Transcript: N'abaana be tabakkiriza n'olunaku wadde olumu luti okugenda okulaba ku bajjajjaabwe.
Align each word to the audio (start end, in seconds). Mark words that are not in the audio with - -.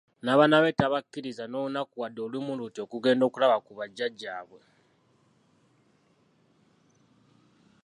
N'abaana 0.23 0.57
be 0.63 0.77
tabakkiriza 0.79 1.43
n'olunaku 1.47 1.95
wadde 2.01 2.19
olumu 2.27 2.51
luti 2.59 2.79
okugenda 2.85 3.23
okulaba 3.25 3.57
ku 3.65 3.71
bajjajjaabwe. 3.77 4.61